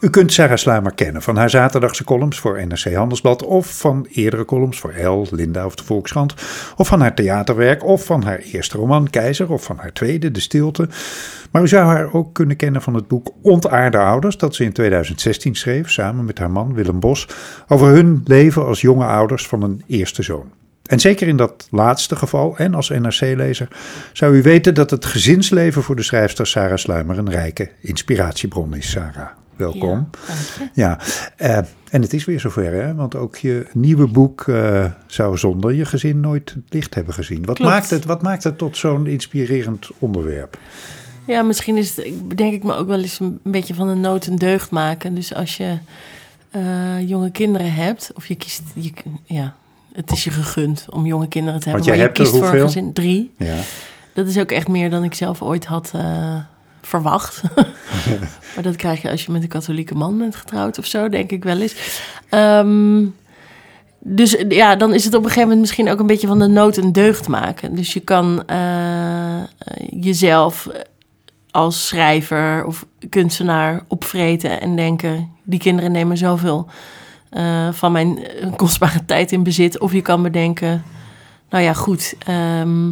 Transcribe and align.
U 0.00 0.10
kunt 0.10 0.32
Sarah 0.32 0.56
Slamer 0.56 0.94
kennen 0.94 1.22
van 1.22 1.36
haar 1.36 1.50
zaterdagse 1.50 2.04
columns 2.04 2.38
voor 2.38 2.66
NRC 2.66 2.94
Handelsblad 2.94 3.42
of 3.42 3.78
van 3.78 4.06
eerdere 4.10 4.44
columns 4.44 4.80
voor 4.80 4.90
El, 4.90 5.26
Linda 5.30 5.66
of 5.66 5.74
de 5.74 5.84
Volkskrant 5.84 6.34
of 6.76 6.88
van 6.88 7.00
haar 7.00 7.14
theaterwerk 7.14 7.84
of 7.84 8.04
van 8.04 8.22
haar 8.22 8.38
eerste 8.38 8.78
roman 8.78 9.10
Keizer 9.10 9.52
of 9.52 9.64
van 9.64 9.76
haar 9.78 9.92
tweede 9.92 10.30
De 10.30 10.40
Stilte. 10.40 10.88
Maar 11.50 11.62
u 11.62 11.68
zou 11.68 11.86
haar 11.86 12.12
ook 12.12 12.34
kunnen 12.34 12.56
kennen 12.56 12.82
van 12.82 12.94
het 12.94 13.08
boek 13.08 13.32
Ontaarde 13.42 13.98
Ouders 13.98 14.36
dat 14.36 14.54
ze 14.54 14.64
in 14.64 14.72
2016 14.72 15.54
schreef 15.54 15.90
samen 15.90 16.24
met 16.24 16.38
haar 16.38 16.50
man 16.50 16.74
Willem 16.74 17.00
Bos 17.00 17.28
over 17.68 17.86
hun 17.88 18.22
leven 18.24 18.66
als 18.66 18.80
jonge 18.80 19.06
ouders 19.06 19.46
van 19.46 19.62
een 19.62 19.82
eerste 19.86 20.22
zoon. 20.22 20.52
En 20.86 21.00
zeker 21.00 21.28
in 21.28 21.36
dat 21.36 21.66
laatste 21.70 22.16
geval 22.16 22.56
en 22.56 22.74
als 22.74 22.88
NRC-lezer 22.88 23.68
zou 24.12 24.36
u 24.36 24.42
weten 24.42 24.74
dat 24.74 24.90
het 24.90 25.04
gezinsleven 25.04 25.82
voor 25.82 25.96
de 25.96 26.02
schrijfster 26.02 26.46
Sarah 26.46 26.76
Sluimer 26.76 27.18
een 27.18 27.30
rijke 27.30 27.70
inspiratiebron 27.80 28.74
is, 28.74 28.90
Sarah. 28.90 29.28
Welkom. 29.56 30.10
Ja, 30.28 30.70
Ja, 30.74 30.98
eh, 31.36 31.56
en 31.90 32.02
het 32.02 32.12
is 32.12 32.24
weer 32.24 32.40
zover, 32.40 32.72
hè? 32.72 32.94
Want 32.94 33.14
ook 33.16 33.36
je 33.36 33.66
nieuwe 33.72 34.06
boek 34.06 34.44
eh, 34.48 34.84
zou 35.06 35.38
zonder 35.38 35.72
je 35.74 35.84
gezin 35.84 36.20
nooit 36.20 36.50
het 36.54 36.72
licht 36.74 36.94
hebben 36.94 37.14
gezien. 37.14 37.44
Wat, 37.44 37.56
Klopt. 37.56 37.70
maakt 37.70 37.90
het, 37.90 38.04
wat 38.04 38.22
maakt 38.22 38.44
het 38.44 38.58
tot 38.58 38.76
zo'n 38.76 39.06
inspirerend 39.06 39.88
onderwerp? 39.98 40.58
Ja, 41.26 41.42
misschien 41.42 41.76
is 41.76 41.96
het, 41.96 42.06
ik- 42.06 42.36
denk 42.36 42.52
ik 42.54 42.62
me 42.62 42.74
ook 42.74 42.86
wel 42.88 43.00
eens 43.00 43.20
een 43.20 43.40
beetje 43.42 43.74
van 43.74 43.88
een 43.88 44.00
nood 44.00 44.26
een 44.26 44.36
deugd 44.36 44.70
maken. 44.70 45.14
Dus 45.14 45.34
als 45.34 45.56
je 45.56 45.78
eh, 46.50 47.08
jonge 47.08 47.30
kinderen 47.30 47.72
hebt, 47.74 48.10
of 48.14 48.26
je 48.26 48.34
kiest, 48.34 48.62
je, 48.74 48.92
ja, 49.24 49.54
het 49.96 50.10
is 50.10 50.24
je 50.24 50.30
gegund 50.30 50.86
om 50.90 51.06
jonge 51.06 51.28
kinderen 51.28 51.60
te 51.60 51.68
hebben. 51.68 51.86
jij 51.86 51.96
maar 51.96 52.04
hebt 52.04 52.16
je 52.16 52.22
er 52.22 52.30
kiest 52.30 52.42
voor 52.44 52.54
een 52.54 52.60
hoeveel? 52.60 52.74
gezin 52.74 52.92
drie. 52.92 53.34
Ja. 53.38 53.56
Dat 54.12 54.26
is 54.26 54.38
ook 54.38 54.50
echt 54.50 54.68
meer 54.68 54.90
dan 54.90 55.04
ik 55.04 55.14
zelf 55.14 55.42
ooit 55.42 55.64
had 55.64 55.90
eh, 55.94 56.36
verwacht. 56.82 57.42
maar 58.54 58.62
dat 58.62 58.76
krijg 58.76 59.02
je 59.02 59.10
als 59.10 59.24
je 59.24 59.32
met 59.32 59.42
een 59.42 59.48
katholieke 59.48 59.94
man 59.94 60.18
bent 60.18 60.36
getrouwd 60.36 60.78
of 60.78 60.86
zo, 60.86 61.08
denk 61.08 61.30
ik 61.30 61.44
wel 61.44 61.60
eens. 61.60 62.00
Ehm, 62.28 63.04
dus 63.98 64.36
ja, 64.48 64.76
dan 64.76 64.94
is 64.94 65.04
het 65.04 65.14
op 65.14 65.20
een 65.20 65.28
gegeven 65.28 65.48
moment 65.48 65.60
misschien 65.60 65.90
ook 65.90 65.98
een 65.98 66.06
beetje 66.06 66.26
van 66.26 66.38
de 66.38 66.46
nood 66.46 66.76
een 66.76 66.92
deugd 66.92 67.28
maken. 67.28 67.74
Dus 67.74 67.92
je 67.92 68.00
kan 68.00 68.46
eh, 68.46 69.42
jezelf 69.90 70.68
als 71.50 71.86
schrijver 71.86 72.64
of 72.64 72.86
kunstenaar 73.10 73.84
opvreten 73.88 74.60
en 74.60 74.76
denken: 74.76 75.30
die 75.42 75.58
kinderen 75.58 75.92
nemen 75.92 76.16
zoveel 76.16 76.68
eh, 77.36 77.68
van 77.72 77.92
mijn 77.92 78.24
eh, 78.24 78.52
kostbare 78.56 79.04
tijd 79.04 79.32
in 79.32 79.42
bezit. 79.42 79.78
Of 79.80 79.92
je 79.92 80.02
kan 80.02 80.22
bedenken: 80.22 80.82
nou 81.50 81.64
ja, 81.64 81.72
goed. 81.72 82.14
ehm, 82.26 82.90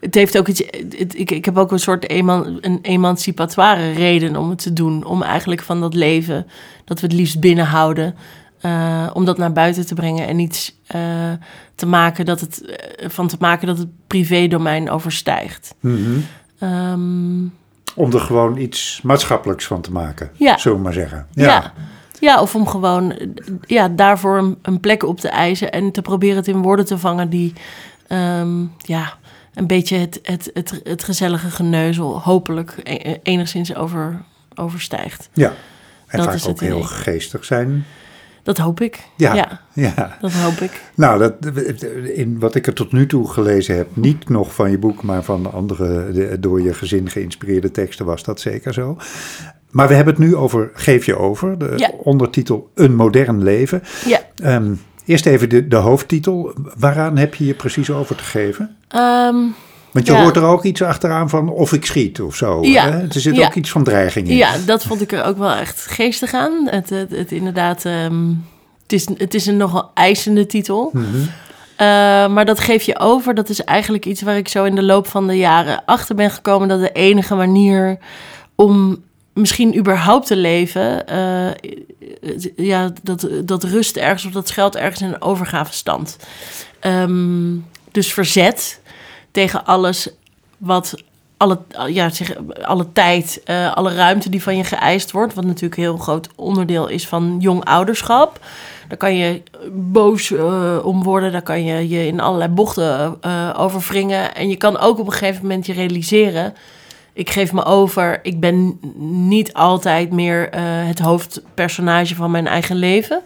het 0.00 0.14
heeft 0.14 0.38
ook 0.38 0.48
iets. 0.48 0.62
het- 0.98 1.18
ik, 1.18 1.30
ik 1.30 1.44
heb 1.44 1.56
ook 1.58 1.72
een 1.72 1.78
soort 1.78 2.08
eman, 2.08 2.58
een 2.60 2.78
emancipatoire 2.82 3.90
reden 3.92 4.36
om 4.36 4.50
het 4.50 4.62
te 4.62 4.72
doen. 4.72 5.04
Om 5.04 5.22
eigenlijk 5.22 5.62
van 5.62 5.80
dat 5.80 5.94
leven 5.94 6.46
dat 6.84 7.00
we 7.00 7.06
het 7.06 7.16
liefst 7.16 7.40
binnenhouden. 7.40 8.14
eh, 8.60 9.10
om 9.12 9.24
dat 9.24 9.38
naar 9.38 9.52
buiten 9.52 9.86
te 9.86 9.94
brengen 9.94 10.26
en 10.26 10.38
iets 10.38 10.76
te 11.74 11.86
maken 11.86 12.24
dat 12.24 12.40
het, 12.40 12.62
van 13.06 13.28
te 13.28 13.36
maken 13.40 13.66
dat 13.66 13.78
het 13.78 13.88
privédomein 14.06 14.90
overstijgt. 14.90 15.74
Mhm. 15.80 16.18
Ehm, 16.58 17.42
Om 17.94 18.12
er 18.12 18.20
gewoon 18.20 18.56
iets 18.56 19.00
maatschappelijks 19.02 19.66
van 19.66 19.80
te 19.80 19.92
maken, 19.92 20.30
Ja. 20.36 20.58
zullen 20.58 20.76
we 20.78 20.84
maar 20.84 20.92
zeggen. 20.92 21.26
ja. 21.32 21.44
ja. 21.44 21.72
Of 22.40 22.54
om 22.54 22.66
gewoon 22.66 23.12
eh, 23.12 23.26
ja, 23.66 23.88
daarvoor 23.88 24.38
een, 24.38 24.58
een 24.62 24.80
plek 24.80 25.02
op 25.02 25.20
te 25.20 25.28
eisen 25.28 25.72
en 25.72 25.90
te 25.92 26.02
proberen 26.02 26.36
het 26.36 26.48
in 26.48 26.62
woorden 26.62 26.84
te 26.86 26.98
vangen 26.98 27.28
die 27.30 27.52
ehm, 28.06 28.60
ja, 28.78 29.12
een 29.54 29.66
beetje 29.66 29.96
het, 29.96 30.18
het, 30.22 30.50
het, 30.54 30.80
het 30.84 31.04
gezellige 31.04 31.50
geneuzel 31.50 32.20
hopelijk 32.20 32.74
e- 32.82 33.16
enigszins 33.22 33.74
over, 33.74 34.22
overstijgt. 34.54 35.28
ja. 35.32 35.52
En 36.06 36.18
Dat 36.18 36.26
vaak 36.26 36.36
is 36.36 36.42
het 36.42 36.50
ook 36.50 36.60
heel 36.60 36.76
idee. 36.76 36.88
geestig 36.88 37.44
zijn. 37.44 37.84
Dat 38.42 38.58
hoop 38.58 38.80
ik. 38.80 39.00
Ja. 39.16 39.34
ja 39.34 39.60
Ja. 39.74 40.16
dat 40.20 40.32
hoop 40.32 40.56
ik. 40.58 40.80
Nou, 40.94 41.18
dat, 41.18 41.34
in 42.14 42.38
wat 42.38 42.54
ik 42.54 42.66
er 42.66 42.74
tot 42.74 42.92
nu 42.92 43.06
toe 43.06 43.28
gelezen 43.32 43.76
heb, 43.76 43.96
niet 43.96 44.28
nog 44.28 44.54
van 44.54 44.70
je 44.70 44.78
boek, 44.78 45.02
maar 45.02 45.22
van 45.22 45.52
andere 45.52 46.12
de- 46.12 46.36
door 46.40 46.62
je 46.62 46.74
gezin 46.74 47.10
geïnspireerde 47.10 47.70
teksten, 47.70 48.06
was 48.06 48.22
dat 48.24 48.40
zeker 48.40 48.72
zo. 48.74 48.96
Maar 49.72 49.88
we 49.88 49.94
hebben 49.94 50.14
het 50.14 50.22
nu 50.24 50.36
over 50.36 50.70
Geef 50.74 51.06
je 51.06 51.18
over, 51.18 51.58
de 51.58 51.72
Ja. 51.76 51.90
ondertitel 51.98 52.70
Een 52.74 52.94
modern 52.94 53.42
leven. 53.42 53.82
Ja. 54.06 54.20
Ehm, 54.36 54.72
eerst 55.04 55.26
even 55.26 55.48
de, 55.48 55.68
de 55.68 55.76
hoofdtitel. 55.76 56.52
Waaraan 56.78 57.16
heb 57.16 57.34
je 57.34 57.46
je 57.46 57.54
precies 57.54 57.90
over 57.90 58.16
te 58.16 58.24
geven? 58.24 58.76
Ehm, 58.88 59.36
Want 59.90 60.06
je 60.06 60.12
Ja. 60.12 60.22
hoort 60.22 60.36
er 60.36 60.42
ook 60.44 60.64
iets 60.64 60.82
achteraan 60.82 61.28
van 61.28 61.48
of 61.48 61.72
ik 61.72 61.84
schiet 61.84 62.20
of 62.20 62.36
zo. 62.36 62.62
Ja. 62.64 62.90
Hè? 62.90 62.98
Er 62.98 63.20
zit 63.20 63.40
ook 63.40 63.54
iets 63.54 63.70
van 63.70 63.84
dreiging 63.84 64.28
in. 64.28 64.36
Ja, 64.36 64.50
dat 64.66 64.82
vond 64.82 65.00
ik 65.00 65.12
er 65.12 65.24
ook 65.24 65.38
wel 65.38 65.52
echt 65.52 65.86
geestig 65.86 66.34
aan. 66.34 66.68
Het, 66.70 66.90
het, 66.90 67.10
het 67.10 67.32
inderdaad, 67.32 67.84
ehm, 67.84 68.28
het, 68.82 68.92
is, 68.92 69.08
het 69.16 69.34
is 69.34 69.46
een 69.46 69.56
nogal 69.56 69.90
eisende 69.94 70.46
titel. 70.46 70.90
Mhm. 70.92 71.04
Eh, 71.76 71.86
maar 72.28 72.44
dat 72.44 72.60
geef 72.60 72.82
je 72.82 72.98
over. 72.98 73.34
Dat 73.34 73.48
is 73.48 73.64
eigenlijk 73.64 74.06
iets 74.06 74.22
waar 74.22 74.36
ik 74.36 74.48
zo 74.48 74.64
in 74.64 74.74
de 74.74 74.82
loop 74.82 75.06
van 75.06 75.26
de 75.26 75.36
jaren 75.36 75.82
achter 75.86 76.14
ben 76.14 76.30
gekomen. 76.30 76.68
Dat 76.68 76.80
de 76.80 76.92
enige 76.92 77.34
manier 77.34 77.98
om 78.54 79.02
misschien 79.32 79.76
überhaupt 79.76 80.26
te 80.26 80.36
leven. 80.36 81.06
eh, 81.08 81.50
ja, 82.56 82.92
dat, 83.02 83.28
dat 83.44 83.64
rust 83.64 83.96
ergens 83.96 84.24
of 84.24 84.32
dat 84.32 84.48
schuilt 84.48 84.76
ergens 84.76 85.00
in 85.00 85.08
een 85.08 85.22
overgavestand. 85.22 86.16
Ehm, 86.80 87.56
dus 87.90 88.12
verzet 88.12 88.80
tegen 89.30 89.64
alles 89.64 90.08
wat 90.58 90.94
alle, 91.42 91.58
ja, 91.86 92.10
zeg, 92.10 92.34
alle 92.62 92.86
tijd, 92.92 93.40
eh, 93.44 93.74
alle 93.74 93.94
ruimte 93.94 94.28
die 94.28 94.42
van 94.42 94.56
je 94.56 94.64
geëist 94.64 95.10
wordt. 95.10 95.34
Wat 95.34 95.44
natuurlijk 95.44 95.76
een 95.76 95.82
heel 95.82 95.96
groot 95.96 96.28
onderdeel 96.36 96.88
is 96.88 97.08
van 97.08 97.36
jong 97.40 97.64
ouderschap. 97.64 98.38
Daar 98.88 98.98
kan 98.98 99.16
je 99.16 99.42
boos 99.72 100.30
eh, 100.30 100.78
om 100.82 101.02
worden. 101.02 101.32
Daar 101.32 101.42
kan 101.42 101.64
je 101.64 101.88
je 101.88 102.06
in 102.06 102.20
allerlei 102.20 102.50
bochten 102.50 103.16
eh 103.20 103.54
over 103.56 103.80
wringen. 103.88 104.34
En 104.34 104.48
je 104.48 104.56
kan 104.56 104.78
ook 104.78 104.98
op 104.98 105.06
een 105.06 105.12
gegeven 105.12 105.42
moment 105.42 105.66
je 105.66 105.72
realiseren... 105.72 106.54
ik 107.12 107.30
geef 107.30 107.52
me 107.52 107.64
over. 107.64 108.20
Ik 108.22 108.40
ben 108.40 108.78
niet 109.28 109.52
altijd 109.52 110.10
meer 110.12 110.48
eh, 110.50 110.60
het 110.64 110.98
hoofdpersonage 110.98 112.14
van 112.14 112.30
mijn 112.30 112.46
eigen 112.46 112.76
leven. 112.76 113.20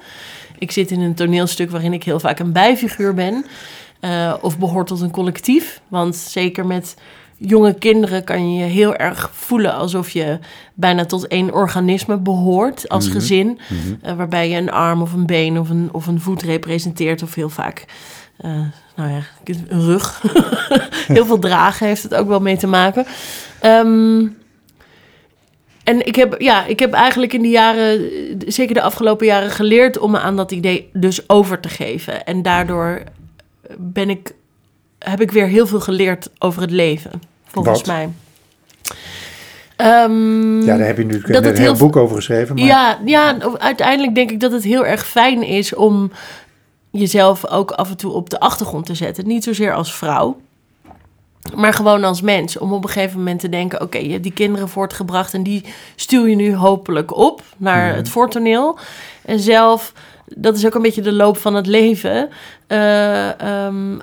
Ik 0.59 0.71
zit 0.71 0.91
in 0.91 1.01
een 1.01 1.15
toneelstuk 1.15 1.71
waarin 1.71 1.93
ik 1.93 2.05
heel 2.05 2.21
vaak 2.21 2.39
een 2.39 2.53
bijfiguur 2.53 3.15
ben. 3.15 3.45
eh, 4.01 4.35
of 4.41 4.59
behoor 4.59 4.85
tot 4.85 5.01
een 5.01 5.11
collectief. 5.11 5.81
Want 5.89 6.17
zeker 6.17 6.67
met 6.67 6.97
jonge 7.39 7.75
kinderen 7.75 8.25
kan 8.25 8.53
je 8.55 8.59
je 8.65 8.71
heel 8.71 8.95
erg 8.97 9.31
voelen 9.35 9.75
alsof 9.75 10.11
je 10.11 10.39
bijna 10.75 11.05
tot 11.05 11.27
één 11.27 11.53
organisme 11.55 12.17
behoort 12.19 12.89
als 12.89 13.09
gezin. 13.09 13.59
eh, 14.03 14.13
waarbij 14.17 14.51
je 14.51 14.57
een 14.57 14.71
arm 14.71 15.03
of 15.03 15.13
een 15.13 15.27
been 15.27 15.59
of 15.59 15.71
een, 15.71 15.89
of 15.93 16.07
een 16.07 16.21
voet 16.21 16.43
representeert. 16.43 17.23
Of 17.23 17.35
heel 17.35 17.49
vaak, 17.49 17.85
nou 18.97 19.11
ja, 19.11 19.21
een 19.45 19.67
rug. 19.85 20.23
heel 21.07 21.27
veel 21.27 21.39
dragen 21.39 21.87
heeft 21.87 22.03
het 22.03 22.15
ook 22.15 22.29
wel 22.29 22.41
mee 22.41 22.57
te 22.57 22.67
maken. 22.67 23.07
Ehm, 23.61 24.27
en 25.85 26.07
ik 26.07 26.15
heb, 26.17 26.35
ja, 26.41 26.65
ik 26.67 26.79
heb 26.79 26.93
eigenlijk 26.93 27.33
in 27.33 27.43
de 27.43 27.49
jaren, 27.49 28.11
zeker 28.47 28.75
de 28.75 28.83
afgelopen 28.83 29.27
jaren, 29.27 29.51
geleerd 29.51 29.99
om 29.99 30.11
me 30.11 30.19
aan 30.19 30.37
dat 30.37 30.53
idee 30.53 30.91
dus 30.93 31.29
over 31.29 31.61
te 31.61 31.69
geven. 31.69 32.25
En 32.25 32.43
daardoor 32.43 33.03
ben 33.79 34.11
ik, 34.11 34.33
heb 34.99 35.21
ik 35.21 35.31
weer 35.31 35.47
heel 35.47 35.67
veel 35.67 35.81
geleerd 35.81 36.29
over 36.39 36.61
het 36.63 36.71
leven, 36.71 37.11
volgens 37.47 37.79
Wat? 37.79 37.87
mij. 37.87 38.09
Ehm, 39.77 40.61
Ja, 40.63 40.77
daar 40.77 40.87
heb 40.87 40.97
je 40.97 41.05
nu 41.05 41.21
Dat 41.21 41.45
een 41.45 41.57
heel- 41.57 41.77
boek 41.77 41.97
over 41.97 42.17
geschreven. 42.17 42.55
Maar 42.55 42.65
ja, 42.65 42.99
ja, 43.05 43.37
uiteindelijk 43.59 44.15
denk 44.15 44.31
ik 44.31 44.41
dat 44.41 44.53
het 44.53 44.65
heel 44.65 44.87
erg 44.87 45.07
fijn 45.07 45.43
is 45.43 45.75
om 45.75 46.11
jezelf 46.91 47.47
ook 47.47 47.71
af 47.71 47.91
en 47.91 47.97
toe 47.97 48.13
op 48.13 48.31
de 48.31 48.41
achtergrond 48.41 48.87
te 48.87 48.95
zetten. 48.95 49.27
Niet 49.27 49.45
zozeer 49.45 49.75
als 49.75 49.95
vrouw, 49.95 50.41
maar 51.55 51.73
gewoon 51.73 52.05
als 52.05 52.21
mens. 52.21 52.59
Om 52.59 52.73
op 52.73 52.85
een 52.85 52.91
gegeven 52.91 53.19
moment 53.19 53.41
te 53.41 53.49
denken: 53.49 53.81
oké, 53.81 53.99
je 53.99 54.11
hebt 54.11 54.23
die 54.23 54.33
kinderen 54.33 54.69
voortgebracht 54.69 55.35
en 55.35 55.43
die 55.43 55.65
stuur 55.97 56.29
je 56.29 56.37
nu 56.37 56.55
hopelijk 56.55 57.17
op 57.17 57.43
naar 57.57 57.95
het 57.95 58.09
voortoneel. 58.09 58.79
En 59.25 59.41
zelf, 59.41 59.93
dat 60.25 60.57
is 60.57 60.67
ook 60.67 60.75
een 60.75 60.83
beetje 60.83 61.03
de 61.03 61.13
loop 61.13 61.37
van 61.37 61.55
het 61.55 61.67
leven. 61.67 62.29
eh, 62.67 63.41
ehm, 63.41 63.99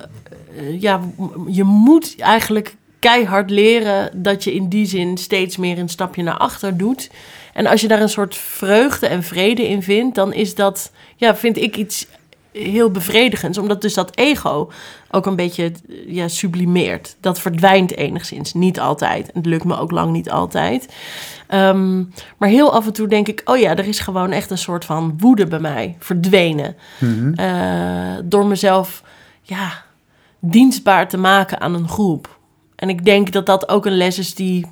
eh, 0.58 0.82
ja, 0.82 1.00
je 1.48 1.64
moet 1.64 2.16
eigenlijk 2.20 2.76
keihard 3.00 3.50
leren 3.50 4.10
dat 4.24 4.44
je 4.44 4.54
in 4.54 4.70
die 4.70 4.86
zin 4.86 5.18
steeds 5.18 5.58
meer 5.58 5.80
een 5.80 5.90
stapje 5.90 6.24
naar 6.24 6.38
achter 6.38 6.78
doet. 6.78 7.10
En 7.54 7.66
als 7.66 7.82
je 7.82 7.88
daar 7.88 8.02
een 8.02 8.10
soort 8.10 8.36
vreugde 8.36 9.08
en 9.08 9.24
vrede 9.24 9.68
in 9.68 9.84
vindt, 9.84 10.16
dan 10.16 10.34
is 10.34 10.56
dat, 10.56 10.92
ja, 11.16 11.36
vind 11.36 11.58
ik 11.58 11.78
iets 11.78 12.08
heel 12.54 12.92
bevredigends. 12.92 13.58
Omdat 13.58 13.82
dus 13.82 13.94
dat 13.94 14.18
ego 14.18 14.72
ook 15.12 15.26
een 15.26 15.36
beetje 15.36 15.72
ja, 16.08 16.28
sublimeert. 16.28 17.16
Dat 17.20 17.40
verdwijnt 17.40 17.96
enigszins. 17.98 18.54
Niet 18.54 18.80
altijd. 18.80 19.32
En 19.32 19.38
het 19.38 19.46
lukt 19.46 19.64
me 19.64 19.78
ook 19.78 19.92
lang 19.92 20.12
niet 20.12 20.30
altijd. 20.30 20.94
Ehm, 21.48 22.04
maar 22.38 22.50
heel 22.50 22.74
af 22.74 22.86
en 22.86 22.94
toe 22.94 23.08
denk 23.08 23.28
ik, 23.28 23.42
oh 23.46 23.58
ja, 23.58 23.76
er 23.76 23.88
is 23.88 24.00
gewoon 24.00 24.32
echt 24.32 24.52
een 24.52 24.58
soort 24.58 24.86
van 24.86 25.16
woede 25.18 25.46
bij 25.46 25.60
mij 25.60 25.96
verdwenen. 26.00 26.76
Mhm. 27.00 27.34
Eh, 27.34 28.16
door 28.24 28.46
mezelf, 28.46 29.04
ja, 29.42 29.84
dienstbaar 30.40 31.10
te 31.10 31.18
maken 31.18 31.62
aan 31.62 31.74
een 31.74 31.90
groep. 31.90 32.40
En 32.76 32.90
ik 32.90 33.06
denk 33.06 33.32
dat 33.32 33.46
dat 33.46 33.70
ook 33.70 33.86
een 33.86 33.98
les 33.98 34.20
is 34.20 34.36
die 34.36 34.66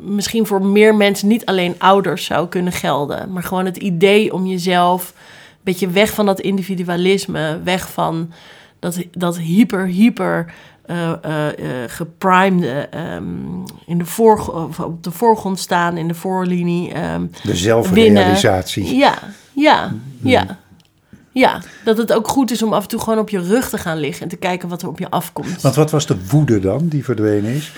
misschien 0.00 0.46
voor 0.46 0.62
meer 0.62 0.94
mensen, 0.94 1.28
niet 1.28 1.46
alleen 1.46 1.74
ouders, 1.78 2.24
zou 2.24 2.48
kunnen 2.48 2.72
gelden. 2.72 3.32
Maar 3.32 3.42
gewoon 3.42 3.64
het 3.64 3.76
idee 3.76 4.32
om 4.32 4.46
jezelf 4.46 5.14
beetje 5.66 5.88
weg 5.88 6.12
van 6.12 6.26
dat 6.26 6.40
individualisme, 6.40 7.60
weg 7.64 7.92
van 7.92 8.32
dat, 8.78 8.98
dat 9.12 9.38
hyper, 9.38 9.86
hyper 9.86 10.52
uh, 10.86 11.12
uh, 11.26 11.46
geprimede, 11.86 12.88
ehm, 12.90 13.24
in 13.86 13.98
de 13.98 14.04
voor, 14.04 14.68
op 14.84 15.02
de 15.02 15.10
voorgrond 15.10 15.58
staan, 15.58 15.96
in 15.96 16.08
de 16.08 16.14
voorlinie. 16.14 17.12
Um, 17.12 17.30
de 17.42 17.56
zelfrealisatie. 17.56 18.82
Winnen. 18.82 18.98
Ja, 18.98 19.18
ja, 19.52 19.88
mm. 19.92 20.30
ja. 20.30 20.58
Ja, 21.32 21.60
dat 21.84 21.98
het 21.98 22.12
ook 22.12 22.28
goed 22.28 22.50
is 22.50 22.62
om 22.62 22.72
af 22.72 22.82
en 22.82 22.88
toe 22.88 23.00
gewoon 23.00 23.18
op 23.18 23.28
je 23.28 23.40
rug 23.40 23.68
te 23.68 23.78
gaan 23.78 23.98
liggen 23.98 24.22
en 24.22 24.28
te 24.28 24.36
kijken 24.36 24.68
wat 24.68 24.82
er 24.82 24.88
op 24.88 24.98
je 24.98 25.10
afkomt. 25.10 25.62
Want 25.62 25.74
wat 25.74 25.90
was 25.90 26.06
de 26.06 26.26
woede 26.28 26.60
dan 26.60 26.88
die 26.88 27.04
verdwenen 27.04 27.54
is? 27.54 27.72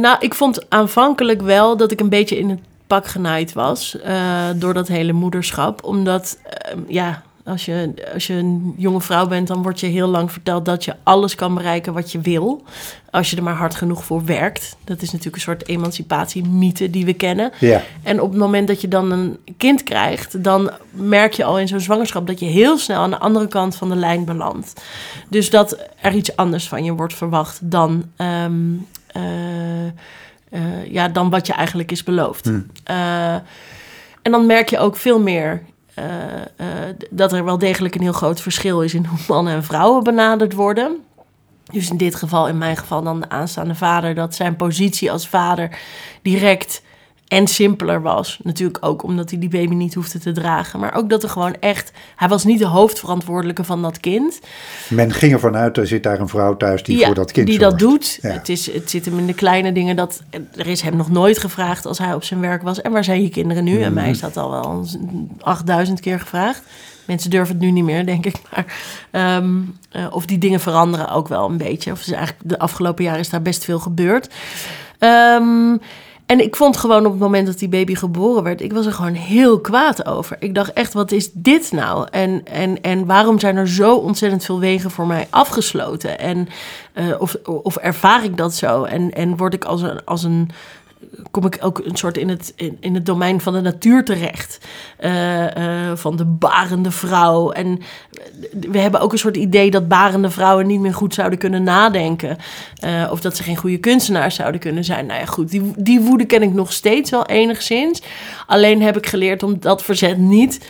Nou, 0.00 0.16
ik 0.20 0.34
vond 0.34 0.70
aanvankelijk 0.70 1.42
wel 1.42 1.76
dat 1.76 1.90
ik 1.90 2.00
een 2.00 2.08
beetje 2.08 2.38
in 2.38 2.50
het 2.50 2.60
pak 2.92 3.06
genaaid 3.06 3.52
was 3.52 3.96
uh, 4.06 4.48
door 4.56 4.74
dat 4.74 4.88
hele 4.88 5.12
moederschap. 5.12 5.84
Omdat, 5.84 6.38
uh, 6.46 6.80
ja, 6.88 7.22
als 7.44 7.64
je, 7.64 7.94
als 8.14 8.26
je 8.26 8.34
een 8.34 8.74
jonge 8.76 9.00
vrouw 9.00 9.26
bent, 9.26 9.48
dan 9.48 9.62
wordt 9.62 9.80
je 9.80 9.86
heel 9.86 10.08
lang 10.08 10.32
verteld 10.32 10.64
dat 10.64 10.84
je 10.84 10.94
alles 11.02 11.34
kan 11.34 11.54
bereiken 11.54 11.92
wat 11.92 12.12
je 12.12 12.20
wil. 12.20 12.62
Als 13.10 13.30
je 13.30 13.36
er 13.36 13.42
maar 13.42 13.54
hard 13.54 13.74
genoeg 13.74 14.04
voor 14.04 14.24
werkt. 14.24 14.76
Dat 14.84 15.02
is 15.02 15.06
natuurlijk 15.06 15.36
een 15.36 15.42
soort 15.42 15.68
emancipatiemythe 15.68 16.90
die 16.90 17.04
we 17.04 17.14
kennen. 17.14 17.50
Ja. 17.58 17.82
En 18.02 18.20
op 18.20 18.30
het 18.30 18.38
moment 18.38 18.68
dat 18.68 18.80
je 18.80 18.88
dan 18.88 19.10
een 19.10 19.38
kind 19.56 19.82
krijgt, 19.82 20.44
dan 20.44 20.70
merk 20.90 21.32
je 21.32 21.44
al 21.44 21.58
in 21.58 21.68
zo'n 21.68 21.80
zwangerschap 21.80 22.26
dat 22.26 22.40
je 22.40 22.46
heel 22.46 22.78
snel 22.78 23.00
aan 23.00 23.10
de 23.10 23.18
andere 23.18 23.48
kant 23.48 23.76
van 23.76 23.88
de 23.88 23.96
lijn 23.96 24.24
belandt. 24.24 24.82
Dus 25.28 25.50
dat 25.50 25.78
er 26.00 26.14
iets 26.14 26.36
anders 26.36 26.68
van 26.68 26.84
je 26.84 26.92
wordt 26.92 27.14
verwacht 27.14 27.58
dan. 27.62 28.04
Um, 28.16 28.86
uh, 29.16 29.22
uh, 30.52 30.86
ja, 30.92 31.08
dan 31.08 31.30
wat 31.30 31.46
je 31.46 31.52
eigenlijk 31.52 31.90
is 31.90 32.02
beloofd. 32.02 32.44
Hmm. 32.44 32.66
Uh, 32.90 33.34
en 34.22 34.30
dan 34.30 34.46
merk 34.46 34.68
je 34.68 34.78
ook 34.78 34.96
veel 34.96 35.20
meer 35.20 35.62
uh, 35.98 36.04
uh, 36.60 36.66
dat 37.10 37.32
er 37.32 37.44
wel 37.44 37.58
degelijk 37.58 37.94
een 37.94 38.02
heel 38.02 38.12
groot 38.12 38.40
verschil 38.40 38.82
is 38.82 38.94
in 38.94 39.04
hoe 39.04 39.18
mannen 39.28 39.54
en 39.54 39.64
vrouwen 39.64 40.04
benaderd 40.04 40.52
worden. 40.52 40.96
Dus 41.72 41.90
in 41.90 41.96
dit 41.96 42.14
geval, 42.14 42.48
in 42.48 42.58
mijn 42.58 42.76
geval 42.76 43.02
dan 43.02 43.20
de 43.20 43.28
aanstaande 43.28 43.74
vader, 43.74 44.14
dat 44.14 44.34
zijn 44.34 44.56
positie 44.56 45.10
als 45.10 45.28
vader 45.28 45.78
direct 46.22 46.82
en 47.32 47.46
simpeler 47.46 48.02
was. 48.02 48.38
Natuurlijk 48.42 48.84
ook 48.84 49.02
omdat 49.02 49.30
hij 49.30 49.38
die 49.38 49.48
baby 49.48 49.74
niet 49.74 49.94
hoefde 49.94 50.18
te 50.18 50.32
dragen. 50.32 50.80
Maar 50.80 50.94
ook 50.94 51.10
dat 51.10 51.22
er 51.22 51.28
gewoon 51.28 51.56
echt... 51.60 51.92
Hij 52.16 52.28
was 52.28 52.44
niet 52.44 52.58
de 52.58 52.66
hoofdverantwoordelijke 52.66 53.64
van 53.64 53.82
dat 53.82 54.00
kind. 54.00 54.40
Men 54.88 55.12
ging 55.12 55.32
ervan 55.32 55.56
uit, 55.56 55.76
er 55.76 55.86
zit 55.86 56.02
daar 56.02 56.20
een 56.20 56.28
vrouw 56.28 56.56
thuis 56.56 56.82
die 56.82 56.98
ja, 56.98 57.06
voor 57.06 57.14
dat 57.14 57.32
kind 57.32 57.46
die 57.46 57.58
zorgt. 57.58 57.78
dat 57.78 57.88
doet. 57.88 58.18
Ja. 58.22 58.30
Het, 58.30 58.48
is, 58.48 58.72
het 58.72 58.90
zit 58.90 59.04
hem 59.04 59.18
in 59.18 59.26
de 59.26 59.34
kleine 59.34 59.72
dingen. 59.72 59.96
Dat, 59.96 60.22
er 60.56 60.66
is 60.66 60.80
hem 60.80 60.96
nog 60.96 61.10
nooit 61.10 61.38
gevraagd 61.38 61.86
als 61.86 61.98
hij 61.98 62.14
op 62.14 62.24
zijn 62.24 62.40
werk 62.40 62.62
was. 62.62 62.80
En 62.80 62.92
waar 62.92 63.04
zijn 63.04 63.22
je 63.22 63.28
kinderen 63.28 63.64
nu? 63.64 63.82
En 63.82 63.92
mij 63.92 64.10
is 64.10 64.20
dat 64.20 64.36
al 64.36 64.50
wel 64.50 64.86
8000 65.40 66.00
keer 66.00 66.20
gevraagd. 66.20 66.62
Mensen 67.04 67.30
durven 67.30 67.54
het 67.54 67.64
nu 67.64 67.70
niet 67.70 67.84
meer, 67.84 68.06
denk 68.06 68.26
ik. 68.26 68.34
Maar, 68.50 69.36
um, 69.36 69.78
uh, 69.92 70.06
of 70.10 70.26
die 70.26 70.38
dingen 70.38 70.60
veranderen 70.60 71.08
ook 71.08 71.28
wel 71.28 71.50
een 71.50 71.56
beetje. 71.56 71.92
Of 71.92 72.00
is 72.00 72.10
eigenlijk 72.10 72.48
de 72.48 72.58
afgelopen 72.58 73.04
jaren 73.04 73.20
is 73.20 73.30
daar 73.30 73.42
best 73.42 73.64
veel 73.64 73.78
gebeurd. 73.78 74.34
Um, 74.98 75.80
en 76.26 76.40
ik 76.40 76.56
vond 76.56 76.76
gewoon 76.76 77.06
op 77.06 77.12
het 77.12 77.20
moment 77.20 77.46
dat 77.46 77.58
die 77.58 77.68
baby 77.68 77.94
geboren 77.94 78.42
werd, 78.42 78.60
ik 78.60 78.72
was 78.72 78.86
er 78.86 78.92
gewoon 78.92 79.14
heel 79.14 79.60
kwaad 79.60 80.06
over. 80.06 80.36
Ik 80.40 80.54
dacht 80.54 80.72
echt, 80.72 80.92
wat 80.92 81.12
is 81.12 81.30
dit 81.32 81.72
nou? 81.72 82.06
En, 82.10 82.42
en, 82.44 82.82
en 82.82 83.06
waarom 83.06 83.38
zijn 83.38 83.56
er 83.56 83.68
zo 83.68 83.94
ontzettend 83.94 84.44
veel 84.44 84.60
wegen 84.60 84.90
voor 84.90 85.06
mij 85.06 85.26
afgesloten? 85.30 86.18
En 86.18 86.48
uh, 86.94 87.20
of, 87.20 87.36
of 87.44 87.76
ervaar 87.76 88.24
ik 88.24 88.36
dat 88.36 88.54
zo? 88.54 88.84
En, 88.84 89.12
en 89.12 89.36
word 89.36 89.54
ik 89.54 89.64
als 89.64 89.82
een, 89.82 90.04
als 90.04 90.22
een 90.24 90.50
kom 91.30 91.46
ik 91.46 91.58
ook 91.60 91.78
een 91.84 91.96
soort 91.96 92.16
in 92.16 92.28
het, 92.28 92.52
in, 92.56 92.76
in 92.80 92.94
het 92.94 93.06
domein 93.06 93.40
van 93.40 93.52
de 93.52 93.60
natuur 93.60 94.04
terecht. 94.04 94.58
Uh, 95.00 95.40
uh, 95.40 95.92
van 95.94 96.16
de 96.16 96.24
barende 96.24 96.90
vrouw. 96.90 97.50
En 97.50 97.78
we 98.70 98.78
hebben 98.78 99.00
ook 99.00 99.12
een 99.12 99.18
soort 99.18 99.36
idee 99.36 99.70
dat 99.70 99.88
barende 99.88 100.30
vrouwen 100.30 100.66
niet 100.66 100.80
meer 100.80 100.94
goed 100.94 101.14
zouden 101.14 101.38
kunnen 101.38 101.62
nadenken. 101.62 102.36
Of 103.10 103.20
dat 103.20 103.36
ze 103.36 103.42
geen 103.42 103.56
goede 103.56 103.78
kunstenaars 103.78 104.34
zouden 104.34 104.60
kunnen 104.60 104.84
zijn. 104.84 105.06
Nou 105.06 105.20
ja, 105.20 105.26
goed, 105.26 105.50
die, 105.50 105.72
die 105.76 106.00
woede 106.00 106.24
ken 106.24 106.42
ik 106.42 106.52
nog 106.52 106.72
steeds 106.72 107.10
wel 107.10 107.26
enigszins. 107.26 108.02
Alleen 108.46 108.82
heb 108.82 108.96
ik 108.96 109.06
geleerd 109.06 109.42
om 109.42 109.60
dat 109.60 109.82
verzet 109.82 110.18
niet 110.18 110.60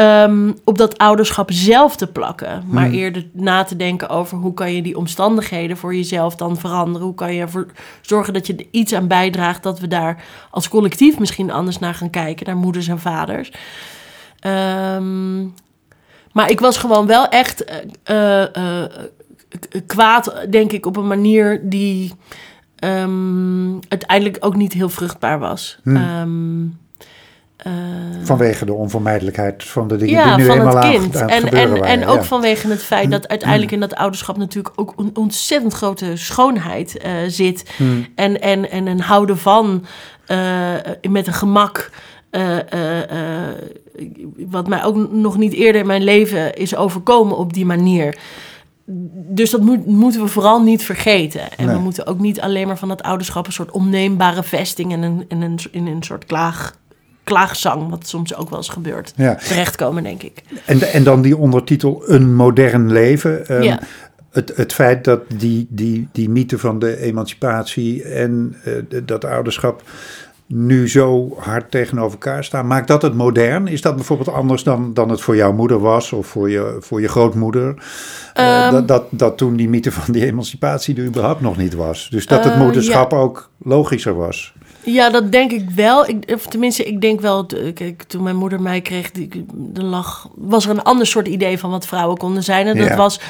um, 0.00 0.54
op 0.64 0.78
dat 0.78 0.98
ouderschap 0.98 1.50
zelf 1.52 1.96
te 1.96 2.06
plakken. 2.06 2.62
Maar 2.66 2.84
Hmm. 2.84 2.94
eerder 2.94 3.26
na 3.32 3.64
te 3.64 3.76
denken 3.76 4.08
over 4.08 4.38
hoe 4.38 4.54
kan 4.54 4.74
je 4.74 4.82
die 4.82 4.96
omstandigheden 4.96 5.76
voor 5.76 5.94
jezelf 5.94 6.36
dan 6.36 6.56
veranderen. 6.56 7.06
Hoe 7.06 7.14
kan 7.14 7.34
je 7.34 7.40
ervoor 7.40 7.66
zorgen 8.00 8.32
dat 8.32 8.46
je 8.46 8.54
er 8.54 8.66
iets 8.70 8.92
aan 8.92 9.08
bijdraagt 9.08 9.62
dat 9.62 9.80
we 9.80 9.88
daar 9.88 10.24
als 10.50 10.68
collectief 10.68 11.18
misschien 11.18 11.50
anders 11.50 11.78
naar 11.78 11.94
gaan 11.94 12.10
kijken, 12.10 12.46
naar 12.46 12.56
moeders 12.56 12.88
en 12.88 12.98
vaders. 12.98 13.52
Um, 14.46 15.54
maar 16.32 16.50
ik 16.50 16.60
was 16.60 16.76
gewoon 16.76 17.06
wel 17.06 17.28
echt 17.28 17.64
uh, 18.10 18.44
uh, 18.56 18.84
kwaad, 19.86 20.46
denk 20.50 20.72
ik, 20.72 20.86
op 20.86 20.96
een 20.96 21.06
manier 21.06 21.60
die 21.62 22.12
um, 22.84 23.78
uiteindelijk 23.88 24.36
ook 24.40 24.56
niet 24.56 24.72
heel 24.72 24.88
vruchtbaar 24.88 25.38
was. 25.38 25.78
Hmm. 25.82 25.96
Um, 25.96 26.78
uh, 27.66 27.72
vanwege 28.22 28.64
de 28.64 28.72
onvermijdelijkheid 28.72 29.64
van 29.64 29.88
de 29.88 29.96
dingen 29.96 30.14
ja, 30.14 30.36
die 30.36 30.44
nu 30.44 30.44
van 30.44 30.58
eenmaal 30.58 30.76
het 30.76 30.90
kind. 30.90 31.16
aan 31.16 31.28
en, 31.28 31.44
het 31.44 31.54
en, 31.54 31.68
waren, 31.70 31.84
en 31.84 32.06
ook 32.06 32.16
ja. 32.16 32.22
vanwege 32.22 32.68
het 32.68 32.82
feit 32.82 33.10
dat 33.10 33.28
uiteindelijk 33.28 33.72
in 33.72 33.80
dat 33.80 33.94
ouderschap 33.94 34.36
natuurlijk 34.36 34.80
ook 34.80 34.92
een 34.96 35.10
ontzettend 35.14 35.72
grote 35.72 36.16
schoonheid 36.16 37.04
uh, 37.04 37.12
zit. 37.26 37.70
Hmm. 37.76 38.06
En, 38.14 38.40
en, 38.40 38.70
en 38.70 38.86
een 38.86 39.00
houden 39.00 39.38
van 39.38 39.84
uh, 40.28 40.72
met 41.10 41.26
een 41.26 41.32
gemak. 41.32 41.90
Wat 44.48 44.68
mij 44.68 44.84
ook 44.84 45.12
nog 45.12 45.36
niet 45.36 45.52
eerder 45.52 45.80
in 45.80 45.86
mijn 45.86 46.04
leven 46.04 46.54
is 46.54 46.76
overkomen 46.76 47.36
op 47.36 47.52
die 47.52 47.66
manier. 47.66 48.18
Dus 49.10 49.50
dat 49.50 49.60
moet, 49.60 49.86
moeten 49.86 50.20
we 50.20 50.28
vooral 50.28 50.62
niet 50.62 50.82
vergeten. 50.84 51.40
En 51.56 51.66
Nee. 51.66 51.74
we 51.74 51.82
moeten 51.82 52.06
ook 52.06 52.18
niet 52.18 52.40
alleen 52.40 52.66
maar 52.66 52.78
van 52.78 52.88
dat 52.88 53.02
ouderschap 53.02 53.46
een 53.46 53.52
soort 53.52 53.70
onneembare 53.70 54.42
vesting 54.42 54.92
en 54.92 55.02
een, 55.02 55.24
en 55.28 55.40
een, 55.40 55.58
in 55.70 55.86
een 55.86 56.02
soort 56.02 56.24
klaag, 56.24 56.74
klaagzang, 57.28 57.90
wat 57.90 58.06
soms 58.06 58.34
ook 58.34 58.48
wel 58.50 58.58
eens 58.58 58.68
gebeurt, 58.68 59.12
Ja. 59.16 59.34
terechtkomen, 59.34 60.02
denk 60.02 60.22
ik. 60.22 60.42
En, 60.64 60.82
en 60.82 61.04
dan 61.04 61.22
die 61.22 61.36
ondertitel 61.36 62.02
Een 62.06 62.34
modern 62.34 62.92
leven. 62.92 63.54
Um, 63.54 63.62
Ja. 63.62 63.78
het, 64.30 64.52
het 64.56 64.72
feit 64.72 65.04
dat 65.04 65.20
die, 65.36 65.66
die, 65.70 66.08
die 66.12 66.28
mythe 66.30 66.58
van 66.58 66.78
de 66.78 66.96
emancipatie 67.00 68.02
en 68.04 68.56
uh, 68.66 68.74
de- 68.88 69.04
dat 69.04 69.24
ouderschap 69.24 69.82
nu 70.46 70.88
zo 70.88 71.36
hard 71.38 71.70
tegenover 71.70 72.12
elkaar 72.12 72.44
staan, 72.44 72.66
maakt 72.66 72.88
dat 72.88 73.02
het 73.02 73.14
modern? 73.14 73.66
Is 73.66 73.80
dat 73.82 73.94
bijvoorbeeld 73.94 74.28
anders 74.36 74.62
dan, 74.62 74.94
dan 74.94 75.08
het 75.10 75.20
voor 75.20 75.36
jouw 75.36 75.52
moeder 75.52 75.78
was 75.78 76.12
of 76.12 76.26
voor 76.26 76.50
je, 76.50 76.76
voor 76.80 77.00
je 77.00 77.08
grootmoeder? 77.08 77.74
Uh, 77.74 78.64
Ehm. 78.64 78.72
dat, 78.72 78.88
dat, 78.88 79.04
dat 79.10 79.36
toen 79.36 79.56
die 79.56 79.68
mythe 79.68 79.92
van 79.92 80.12
die 80.12 80.24
emancipatie 80.26 80.96
er 80.96 81.04
überhaupt 81.04 81.40
nog 81.40 81.56
niet 81.56 81.74
was. 81.74 82.08
Dus 82.10 82.26
dat 82.26 82.44
het 82.44 82.52
Uh, 82.54 82.60
moederschap 82.60 83.12
ook 83.12 83.50
logischer 83.58 84.14
was. 84.16 84.54
Ja, 84.92 85.10
dat 85.10 85.32
denk 85.32 85.50
ik 85.52 85.70
wel. 85.70 86.08
Ik, 86.08 86.32
of 86.34 86.46
tenminste, 86.46 86.84
ik 86.84 87.00
denk 87.00 87.20
wel, 87.20 87.46
kijk, 87.74 88.02
toen 88.02 88.22
mijn 88.22 88.36
moeder 88.36 88.60
mij 88.60 88.80
kreeg, 88.80 89.10
die, 89.10 89.46
de 89.54 90.02
was 90.34 90.64
er 90.64 90.70
een 90.70 90.82
ander 90.82 91.06
soort 91.06 91.28
idee 91.28 91.58
van 91.58 91.70
wat 91.70 91.86
vrouwen 91.86 92.16
konden 92.16 92.42
zijn. 92.42 92.66
En 92.66 92.76
dat 92.78 92.86
Ja. 92.88 92.96
was, 92.96 93.20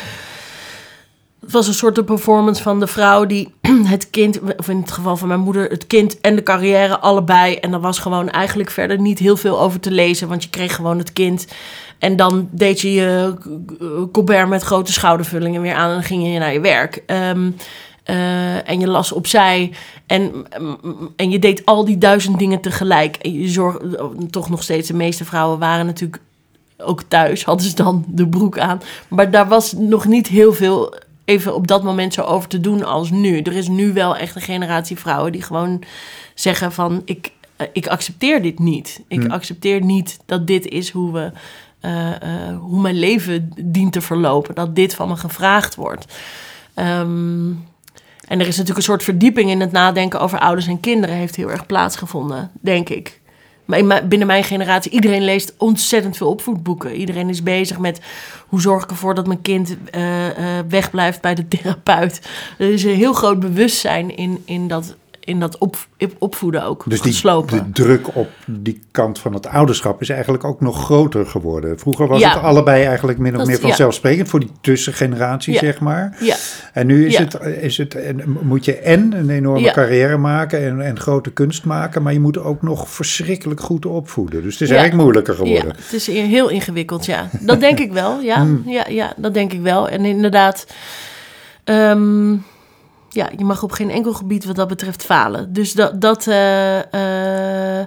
het 1.40 1.52
was 1.52 1.66
een 1.66 1.74
soort 1.74 1.94
de 1.94 2.04
performance 2.04 2.62
van 2.62 2.80
de 2.80 2.86
vrouw 2.86 3.26
die 3.26 3.54
het 3.94 4.10
kind, 4.10 4.40
of 4.58 4.68
in 4.68 4.80
het 4.80 4.90
geval 4.90 5.16
van 5.16 5.28
mijn 5.28 5.40
moeder, 5.40 5.70
het 5.70 5.86
kind 5.86 6.20
en 6.20 6.36
de 6.36 6.42
carrière 6.42 6.98
allebei. 6.98 7.54
En 7.54 7.70
daar 7.70 7.80
was 7.80 7.98
gewoon 7.98 8.30
eigenlijk 8.30 8.70
verder 8.70 9.00
niet 9.00 9.18
heel 9.18 9.36
veel 9.36 9.60
over 9.60 9.80
te 9.80 9.90
lezen, 9.90 10.28
want 10.28 10.42
je 10.42 10.50
kreeg 10.50 10.74
gewoon 10.74 10.98
het 10.98 11.12
kind. 11.12 11.46
En 11.98 12.16
dan 12.16 12.48
deed 12.50 12.80
je 12.80 12.92
je 12.92 13.34
colbert 14.12 14.48
met 14.48 14.62
grote 14.62 14.92
schoudervullingen 14.92 15.62
weer 15.62 15.74
aan 15.74 15.88
en 15.88 15.94
dan 15.94 16.02
ging 16.04 16.32
je 16.32 16.38
naar 16.38 16.52
je 16.52 16.60
werk. 16.60 17.02
Ehm, 17.06 17.50
eh, 18.08 18.68
en 18.68 18.80
je 18.80 18.86
las 18.86 19.12
opzij. 19.12 19.72
En, 20.06 20.32
en 21.16 21.30
je 21.30 21.38
deed 21.38 21.64
al 21.64 21.84
die 21.84 21.98
duizend 21.98 22.38
dingen 22.38 22.60
tegelijk. 22.60 23.16
En 23.16 23.32
je 23.32 23.48
zorg, 23.48 23.78
toch 24.30 24.50
nog 24.50 24.62
steeds, 24.62 24.88
de 24.88 24.94
meeste 24.94 25.24
vrouwen 25.24 25.58
waren 25.58 25.86
natuurlijk 25.86 26.20
ook 26.78 27.02
thuis, 27.02 27.44
hadden 27.44 27.66
ze 27.66 27.74
dan 27.74 28.04
de 28.06 28.28
broek 28.28 28.58
aan. 28.58 28.80
Maar 29.08 29.30
daar 29.30 29.48
was 29.48 29.72
nog 29.72 30.06
niet 30.06 30.26
heel 30.26 30.52
veel 30.52 30.94
even 31.24 31.54
op 31.54 31.66
dat 31.66 31.82
moment 31.82 32.14
zo 32.14 32.22
over 32.22 32.48
te 32.48 32.60
doen 32.60 32.84
als 32.84 33.10
nu. 33.10 33.40
Er 33.40 33.52
is 33.56 33.68
nu 33.68 33.92
wel 33.92 34.16
echt 34.16 34.34
een 34.36 34.42
generatie 34.42 34.96
vrouwen 34.98 35.32
die 35.32 35.42
gewoon 35.42 35.82
zeggen 36.34 36.72
van... 36.72 37.02
ik, 37.04 37.32
eh, 37.56 37.66
ik 37.72 37.86
accepteer 37.86 38.42
dit 38.42 38.58
niet. 38.58 39.00
Ik 39.08 39.20
Hmm. 39.20 39.30
accepteer 39.30 39.84
niet 39.84 40.18
dat 40.26 40.46
dit 40.46 40.66
is 40.66 40.90
hoe 40.90 41.12
we... 41.12 41.30
eh, 41.80 42.56
hoe 42.60 42.80
mijn 42.80 42.98
leven 42.98 43.52
dient 43.64 43.92
te 43.92 44.00
verlopen. 44.00 44.54
Dat 44.54 44.74
dit 44.76 44.94
van 44.94 45.08
me 45.08 45.16
gevraagd 45.16 45.74
wordt. 45.74 46.04
Ehm, 46.74 47.50
en 48.28 48.40
er 48.40 48.46
is 48.46 48.56
natuurlijk 48.56 48.76
een 48.76 48.92
soort 48.92 49.02
verdieping 49.02 49.50
in 49.50 49.60
het 49.60 49.72
nadenken 49.72 50.20
over 50.20 50.38
ouders 50.38 50.66
en 50.66 50.80
kinderen... 50.80 51.16
heeft 51.16 51.36
heel 51.36 51.50
erg 51.50 51.66
plaatsgevonden, 51.66 52.50
denk 52.60 52.88
ik. 52.88 53.20
Maar 53.64 54.06
binnen 54.08 54.26
mijn 54.26 54.44
generatie, 54.44 54.90
iedereen 54.90 55.24
leest 55.24 55.54
ontzettend 55.58 56.16
veel 56.16 56.28
opvoedboeken. 56.28 56.94
Iedereen 56.94 57.28
is 57.28 57.42
bezig 57.42 57.78
met 57.78 58.00
hoe 58.46 58.60
zorg 58.60 58.82
ik 58.82 58.90
ervoor 58.90 59.14
dat 59.14 59.26
mijn 59.26 59.42
kind 59.42 59.76
eh, 59.90 60.58
eh, 60.58 60.64
wegblijft 60.68 61.20
bij 61.20 61.34
de 61.34 61.48
therapeut. 61.48 62.28
Er 62.58 62.72
is 62.72 62.84
een 62.84 62.94
heel 62.94 63.12
groot 63.12 63.40
bewustzijn 63.40 64.16
in, 64.16 64.42
in 64.44 64.68
dat, 64.68 64.96
in 65.28 65.40
dat 65.40 65.58
op, 65.58 65.76
opvoeden 66.18 66.64
ook 66.64 66.84
Dus 66.86 67.00
die, 67.00 67.12
geslopen. 67.12 67.56
de 67.72 67.82
druk 67.82 68.16
op 68.16 68.28
die 68.46 68.80
kant 68.90 69.18
van 69.18 69.34
het 69.34 69.46
ouderschap 69.46 70.00
is 70.00 70.08
eigenlijk 70.08 70.44
ook 70.44 70.60
nog 70.60 70.84
groter 70.84 71.26
geworden. 71.26 71.78
Vroeger 71.78 72.06
was 72.08 72.20
Ja. 72.20 72.32
het 72.34 72.42
allebei 72.42 72.84
eigenlijk 72.84 73.18
min 73.18 73.36
of 73.40 73.46
meer 73.46 73.56
ja. 73.56 73.60
vanzelfsprekend 73.62 74.28
voor 74.28 74.40
die 74.40 74.50
tussengeneratie, 74.60 75.52
Ja. 75.52 75.58
zeg 75.58 75.80
maar. 75.80 76.16
Ja. 76.20 76.36
En 76.72 76.86
nu 76.86 77.06
is 77.06 77.18
het, 77.18 77.38
is 77.60 77.76
het, 77.78 77.94
en 77.94 78.38
moet 78.42 78.64
je 78.64 78.76
en 78.76 79.12
een 79.12 79.30
enorme 79.30 79.70
carrière 79.70 80.16
maken 80.16 80.60
en, 80.64 80.80
en 80.80 81.00
grote 81.00 81.30
kunst 81.30 81.64
maken, 81.64 82.02
maar 82.02 82.12
je 82.12 82.20
moet 82.20 82.38
ook 82.38 82.62
nog 82.62 82.88
verschrikkelijk 82.90 83.60
goed 83.60 83.86
opvoeden. 83.86 84.42
Dus 84.42 84.52
het 84.52 84.62
is 84.62 84.70
eigenlijk 84.70 85.02
moeilijker 85.02 85.34
Ja, 85.34 85.38
geworden. 85.44 85.82
het 85.84 85.92
is 85.92 86.06
heel 86.06 86.48
ingewikkeld, 86.48 87.06
ja. 87.06 87.28
Dat 87.40 87.60
denk 87.60 87.78
ik 87.78 87.92
wel, 87.92 88.20
ja. 88.20 88.36
Hmm. 88.48 88.62
Ja, 88.66 88.84
ja, 88.88 89.12
dat 89.16 89.34
denk 89.34 89.52
ik 89.52 89.60
wel. 89.60 89.88
En 89.88 90.04
inderdaad, 90.04 90.66
ehm, 91.64 92.34
ja, 93.18 93.28
je 93.36 93.44
mag 93.44 93.62
op 93.62 93.72
geen 93.72 93.90
enkel 93.90 94.12
gebied 94.12 94.44
wat 94.44 94.56
dat 94.56 94.68
betreft 94.68 95.04
falen. 95.04 95.52
Dus 95.52 95.72
dat, 95.72 96.00
dat 96.00 96.26
eh, 96.26 97.80
eh, 97.80 97.86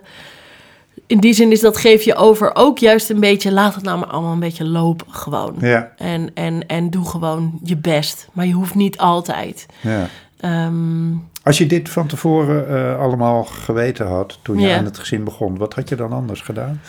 in 1.07 1.19
die 1.19 1.33
zin 1.33 1.51
is 1.51 1.59
dat 1.59 1.77
geef 1.77 2.03
je 2.03 2.15
over 2.15 2.51
ook 2.55 2.77
juist 2.77 3.09
een 3.09 3.19
beetje, 3.19 3.51
laat 3.51 3.75
het 3.75 3.83
nou 3.83 3.99
maar 3.99 4.07
allemaal 4.07 4.31
een 4.31 4.39
beetje 4.39 4.65
lopen 4.67 5.07
gewoon. 5.09 5.55
Ja, 5.59 5.91
En, 5.97 6.31
en, 6.33 6.67
en 6.67 6.89
doe 6.89 7.05
gewoon 7.05 7.59
je 7.63 7.77
best. 7.77 8.27
Maar 8.33 8.45
je 8.45 8.53
hoeft 8.53 8.75
niet 8.75 8.97
altijd. 8.97 9.65
ja. 9.81 10.07
Ehm, 10.39 11.11
Als 11.43 11.57
je 11.57 11.65
dit 11.65 11.89
van 11.89 12.07
tevoren 12.07 12.67
eh, 12.67 12.99
allemaal 12.99 13.43
geweten 13.43 14.07
had 14.07 14.39
toen 14.41 14.59
je 14.59 14.75
aan 14.75 14.85
het 14.85 14.99
gezin 14.99 15.23
begon, 15.23 15.57
wat 15.57 15.73
had 15.73 15.89
je 15.89 15.95
dan 15.95 16.13
anders 16.13 16.41
gedaan? 16.41 16.81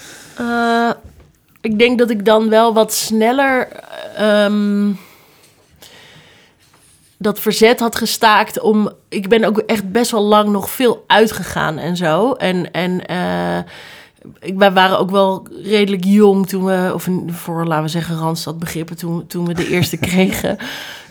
Ik 1.61 1.79
denk 1.79 1.99
dat 1.99 2.11
ik 2.11 2.25
dan 2.25 2.49
wel 2.49 2.75
wat 2.75 2.93
sneller 2.93 3.69
ehm, 4.17 4.91
dat 7.23 7.41
verzet 7.41 7.81
had 7.81 7.97
gestaakt 7.97 8.61
om. 8.61 8.93
Ik 9.09 9.29
ben 9.29 9.45
ook 9.45 9.59
echt 9.59 9.93
best 9.93 10.11
wel 10.11 10.23
lang 10.23 10.49
nog 10.49 10.71
veel 10.71 11.05
uitgegaan 11.07 11.79
en 11.79 11.97
zo. 11.97 12.33
En, 12.33 12.73
en 12.73 13.01
ik, 14.41 14.59
wij 14.59 14.73
waren 14.73 14.99
ook 14.99 15.11
wel 15.11 15.47
redelijk 15.63 16.05
jong 16.05 16.49
toen 16.49 16.65
we, 16.65 16.91
of 16.95 17.09
voor 17.27 17.67
laten 17.67 17.85
we 17.85 17.91
zeggen, 17.91 18.19
Randstad 18.19 18.59
begrippen, 18.59 18.97
toen, 18.97 19.27
toen 19.27 19.47
we 19.47 19.55
de 19.55 19.69
eerste 19.69 19.97
kregen. 20.11 20.57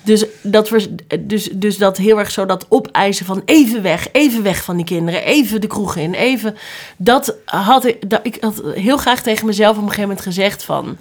Dus 0.04 0.26
dat, 0.42 0.68
vers- 0.68 0.88
dus, 1.20 1.50
dus 1.54 1.78
dat 1.78 1.98
heel 1.98 2.20
erg 2.20 2.32
zo 2.32 2.46
dat 2.46 2.66
opeisen 2.70 3.26
van 3.26 3.42
even 3.46 3.82
weg, 3.82 4.08
even 4.12 4.44
weg 4.44 4.64
van 4.64 4.76
die 4.76 4.86
kinderen, 4.86 5.24
even 5.24 5.62
de 5.62 5.68
kroeg 5.68 5.96
in, 5.96 6.14
even. 6.14 6.56
Dat 6.98 7.36
had 7.46 7.86
ik, 7.86 8.10
dat, 8.10 8.20
ik 8.24 8.38
had 8.40 8.62
heel 8.74 8.98
graag 8.98 9.22
tegen 9.22 9.46
mezelf 9.46 9.72
op 9.72 9.82
een 9.82 9.90
gegeven 9.90 10.08
moment 10.08 10.26
gezegd 10.26 10.64
van. 10.64 10.98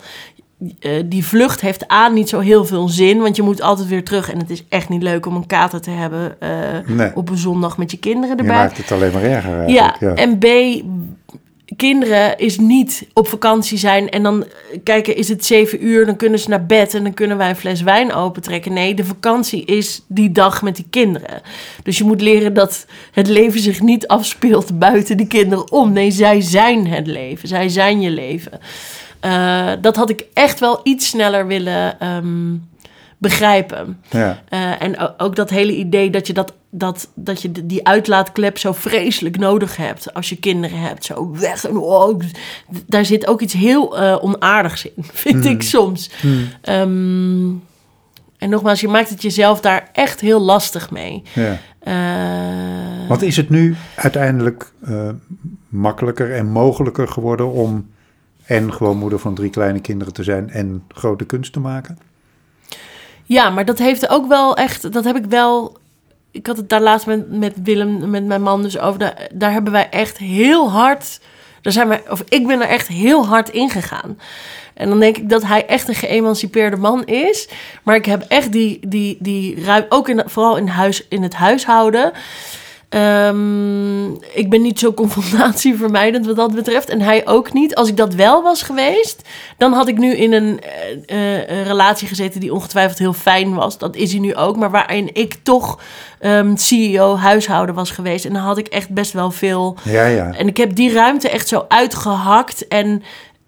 Eh, 0.81 0.91
die 1.05 1.25
vlucht 1.27 1.61
heeft 1.61 1.89
aan 1.89 2.15
niet 2.15 2.29
zo 2.29 2.39
heel 2.39 2.65
veel 2.65 2.89
zin, 2.89 3.19
want 3.21 3.37
je 3.37 3.43
moet 3.43 3.63
altijd 3.63 3.89
weer 3.89 4.05
terug. 4.05 4.31
En 4.33 4.39
het 4.39 4.51
is 4.51 4.65
echt 4.69 4.89
niet 4.89 5.03
leuk 5.03 5.27
om 5.27 5.37
een 5.37 5.47
kater 5.47 5.81
te 5.81 5.91
hebben 5.91 6.41
eh, 6.41 6.49
Nee. 6.87 7.11
op 7.15 7.29
een 7.29 7.37
zondag 7.39 7.79
met 7.79 7.91
je 7.91 7.99
kinderen 7.99 8.37
Je 8.37 8.43
erbij. 8.43 8.57
maakt 8.57 8.77
het 8.77 8.93
alleen 8.93 9.13
maar 9.13 9.23
erger 9.23 9.69
Ja. 9.69 9.97
Ja, 10.01 10.15
en 10.15 10.39
B, 10.39 10.47
kinderen 11.77 12.39
is 12.39 12.59
niet 12.59 13.07
op 13.13 13.29
vakantie 13.29 13.79
zijn 13.79 14.09
en 14.11 14.23
dan 14.23 14.45
eh, 14.45 14.79
kijken, 14.85 15.17
is 15.17 15.29
het 15.29 15.47
zeven 15.47 15.85
uur, 15.87 16.07
dan 16.07 16.17
kunnen 16.17 16.39
ze 16.39 16.49
naar 16.49 16.67
bed 16.67 16.95
en 16.95 17.03
dan 17.03 17.15
kunnen 17.15 17.37
wij 17.37 17.49
een 17.49 17.57
fles 17.57 17.83
wijn 17.83 18.13
opentrekken. 18.13 18.73
Nee, 18.73 18.95
de 18.95 19.05
vakantie 19.05 19.65
is 19.65 20.05
die 20.09 20.33
dag 20.33 20.63
met 20.63 20.77
die 20.77 20.87
kinderen. 20.91 21.41
Dus 21.83 21.99
je 21.99 22.05
moet 22.05 22.21
leren 22.21 22.55
dat 22.55 22.87
het 23.13 23.27
leven 23.29 23.61
zich 23.61 23.81
niet 23.81 24.07
afspeelt 24.07 24.79
buiten 24.79 25.17
die 25.17 25.27
kinderen 25.27 25.73
om. 25.73 25.93
Nee, 25.93 26.11
zij 26.11 26.41
zijn 26.41 26.87
het 26.87 27.07
leven, 27.07 27.49
zij 27.49 27.69
zijn 27.69 28.01
je 28.01 28.11
leven. 28.11 28.53
Eh, 29.21 29.73
dat 29.81 29.97
had 29.97 30.11
ik 30.11 30.25
echt 30.35 30.61
wel 30.61 30.81
iets 30.83 31.09
sneller 31.09 31.47
willen 31.47 32.01
ehm, 32.01 32.57
begrijpen. 33.19 34.01
ja. 34.11 34.43
Eh, 34.49 34.83
en 34.83 35.19
ook 35.19 35.37
dat 35.37 35.51
hele 35.51 35.77
idee 35.77 36.11
dat 36.11 36.27
je, 36.27 36.33
dat, 36.33 36.55
dat, 36.71 37.09
dat 37.15 37.43
je 37.43 37.67
die 37.67 37.87
uitlaatklep 37.87 38.59
zo 38.59 38.73
vreselijk 38.73 39.39
nodig 39.39 39.77
hebt 39.77 40.15
als 40.15 40.29
je 40.29 40.37
kinderen 40.37 40.81
hebt. 40.81 41.05
Zo 41.05 41.31
weg 41.33 41.65
en 41.65 41.77
oh, 41.77 42.21
daar 42.87 43.05
zit 43.05 43.27
ook 43.27 43.41
iets 43.41 43.53
heel 43.53 43.99
eh, 43.99 44.25
onaardigs 44.25 44.85
in, 44.85 44.93
vind 45.13 45.45
ik 45.45 45.63
soms. 45.63 46.11
Ehm, 46.63 47.49
en 48.39 48.51
nogmaals, 48.51 48.81
je 48.81 48.89
maakt 48.89 49.09
het 49.09 49.23
jezelf 49.23 49.61
daar 49.61 49.89
echt 49.93 50.21
heel 50.21 50.41
lastig 50.41 50.91
mee. 50.91 51.23
ja. 51.35 51.59
Want 53.09 53.23
is 53.23 53.37
het 53.37 53.51
nu 53.51 53.77
uiteindelijk 53.95 54.73
makkelijker 55.69 56.35
en 56.35 56.47
mogelijker 56.47 57.09
geworden 57.09 57.53
om 57.53 57.87
en 58.51 58.73
gewoon 58.73 58.97
moeder 58.97 59.19
van 59.19 59.35
drie 59.35 59.51
kleine 59.51 59.81
kinderen 59.81 60.13
te 60.13 60.23
zijn 60.23 60.51
en 60.51 60.85
grote 60.89 61.25
kunst 61.25 61.53
te 61.53 61.61
maken? 61.61 61.99
Ja, 63.25 63.51
maar 63.51 63.65
dat 63.65 63.79
heeft 63.79 64.09
ook 64.09 64.29
wel 64.29 64.57
echt, 64.57 64.93
dat 64.93 65.05
heb 65.05 65.17
ik 65.17 65.25
wel. 65.25 65.79
Ik 66.31 66.47
had 66.47 66.57
het 66.57 66.69
daar 66.69 66.81
laatst 66.81 67.07
met, 67.07 67.31
met 67.31 67.55
Willem, 67.63 68.11
met 68.11 68.25
mijn 68.25 68.43
man 68.43 68.63
dus 68.63 68.79
over. 68.79 68.99
Daar, 68.99 69.29
daar 69.33 69.53
hebben 69.53 69.73
wij 69.73 69.89
echt 69.91 70.19
heel 70.19 70.71
hard. 70.71 71.21
Daar 71.63 71.73
zijn 71.73 71.89
wij, 71.89 72.03
of 72.09 72.25
ik 72.29 72.47
ben 72.47 72.61
er 72.61 72.69
echt 72.69 72.89
heel 72.89 73.27
hard 73.27 73.49
in 73.49 73.71
gegaan. 73.71 74.19
En 74.75 74.89
dan 74.89 75.01
denk 75.01 75.17
ik 75.17 75.29
dat 75.29 75.43
hij 75.43 75.67
echt 75.67 75.89
een 75.89 75.95
geëmancipeerde 75.95 76.77
man 76.77 77.05
is. 77.05 77.49
Maar 77.83 77.97
ik 77.97 78.07
heb 78.07 78.25
echt 78.29 78.53
die, 78.53 78.89
die, 78.89 79.17
die 79.21 79.65
ruim, 79.65 79.87
ook 79.89 80.09
in, 80.09 80.23
vooral 80.27 80.57
in, 80.57 80.67
huis, 80.67 81.09
in 81.09 81.23
het 81.23 81.35
huishouden. 81.35 82.13
Ehm, 82.91 84.11
ik 84.13 84.47
ben 84.49 84.63
niet 84.63 84.79
zo 84.79 84.93
confrontatievermijdend 84.93 86.27
wat 86.27 86.37
dat 86.37 86.55
betreft. 86.55 86.89
En 86.89 87.01
hij 87.01 87.27
ook 87.27 87.53
niet. 87.53 87.75
Als 87.75 87.89
ik 87.89 87.97
dat 87.97 88.15
wel 88.15 88.43
was 88.43 88.63
geweest, 88.63 89.29
dan 89.57 89.73
had 89.73 89.89
ik 89.89 89.99
nu 89.99 90.17
in 90.17 90.33
een, 90.33 90.61
eh, 91.07 91.37
eh, 91.37 91.67
relatie 91.67 92.09
gezeten 92.09 92.41
die 92.41 92.53
ongetwijfeld 92.53 92.99
heel 92.99 93.13
fijn 93.13 93.55
was. 93.55 93.79
Dat 93.79 93.97
is 93.97 94.11
hij 94.11 94.21
nu 94.21 94.35
ook. 94.35 94.57
Maar 94.57 94.71
waarin 94.71 95.11
ik 95.13 95.37
toch 95.43 95.79
ehm, 96.19 96.57
CEO 96.57 97.17
huishouden 97.17 97.75
was 97.75 97.91
geweest. 97.91 98.25
En 98.25 98.33
dan 98.33 98.43
had 98.43 98.59
ik 98.59 98.67
echt 98.67 98.91
best 98.91 99.13
wel 99.13 99.31
veel. 99.31 99.77
Ja, 99.83 100.07
ja. 100.07 100.33
En 100.33 100.49
ik 100.49 100.57
heb 100.57 100.75
die 100.75 100.93
ruimte 100.93 101.29
echt 101.29 101.49
zo 101.49 101.65
uitgehakt. 101.69 102.69
En, 102.69 103.03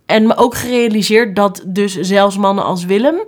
en 0.06 0.26
me 0.26 0.36
ook 0.36 0.54
gerealiseerd 0.54 1.36
dat 1.36 1.62
dus 1.66 2.00
zelfs 2.00 2.36
mannen 2.36 2.64
als 2.64 2.84
Willem. 2.84 3.22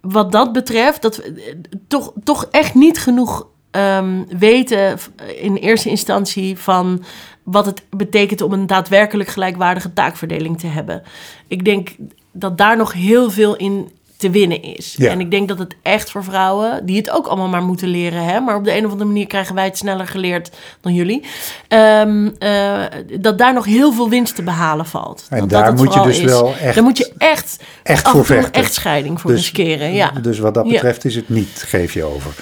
Wat 0.00 0.32
dat 0.32 0.52
betreft, 0.52 1.02
dat 1.02 1.16
we 1.16 1.22
eh, 1.22 1.54
toch, 1.88 2.12
toch 2.24 2.48
echt 2.50 2.74
niet 2.74 2.98
genoeg 2.98 3.46
ehm, 3.70 4.22
weten 4.38 4.98
f- 4.98 5.10
in 5.40 5.54
eerste 5.56 5.88
instantie 5.88 6.58
van 6.58 7.04
wat 7.42 7.66
het 7.66 7.82
betekent 7.90 8.40
om 8.42 8.52
een 8.52 8.66
daadwerkelijk 8.66 9.28
gelijkwaardige 9.28 9.92
taakverdeling 9.92 10.58
te 10.60 10.66
hebben. 10.66 11.02
Ik 11.48 11.64
denk 11.64 11.88
dat 12.32 12.58
daar 12.58 12.76
nog 12.76 12.92
heel 12.92 13.30
veel 13.30 13.56
in 13.56 13.90
te 14.16 14.30
winnen 14.30 14.62
is. 14.62 14.94
Ja. 14.98 15.10
En 15.10 15.20
ik 15.20 15.30
denk 15.30 15.48
dat 15.48 15.58
het 15.58 15.76
echt 15.82 16.10
voor 16.10 16.24
vrouwen, 16.24 16.86
die 16.86 16.96
het 16.96 17.10
ook 17.10 17.26
allemaal 17.26 17.48
maar 17.48 17.62
moeten 17.62 17.88
leren, 17.88 18.24
hè, 18.24 18.40
maar 18.40 18.56
op 18.56 18.64
de 18.64 18.76
een 18.76 18.84
of 18.84 18.90
andere 18.90 19.08
manier 19.10 19.26
krijgen 19.26 19.54
wij 19.54 19.64
het 19.64 19.76
sneller 19.78 20.06
geleerd 20.06 20.50
dan 20.80 20.94
jullie, 20.94 21.24
ehm, 21.68 22.28
eh, 22.38 22.82
dat 23.20 23.38
daar 23.38 23.54
nog 23.54 23.64
heel 23.64 23.92
veel 23.92 24.08
winst 24.08 24.34
te 24.34 24.42
behalen 24.42 24.86
valt. 24.86 25.26
En 25.30 25.38
Dat 25.38 25.48
daar 25.50 25.64
dat 25.64 25.76
moet 25.76 25.94
je 25.94 26.00
dus 26.02 26.18
is. 26.18 26.24
wel 26.24 26.54
echt- 26.60 26.74
Daar 26.74 26.84
moet 26.84 26.98
je 26.98 27.12
echt, 27.18 27.58
echt 27.82 28.08
voor 28.08 28.24
vechten. 28.24 28.52
echtscheiding 28.52 29.20
voor 29.20 29.30
Dus- 29.30 29.40
riskeren. 29.40 29.92
Ja. 29.92 30.10
Dus 30.10 30.38
wat 30.38 30.54
dat 30.54 30.66
Ja. 30.66 30.72
betreft 30.72 31.04
is 31.04 31.14
het 31.14 31.28
niet, 31.28 31.62
geef 31.66 31.92
je 31.94 32.04
over. 32.04 32.32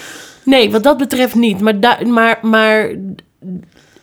Nee, 0.48 0.70
wat 0.70 0.82
dat 0.82 0.96
betreft 0.96 1.34
niet. 1.34 1.60
Maar, 1.60 1.80
da- 1.80 1.98
maar, 2.06 2.38
maar 2.42 2.90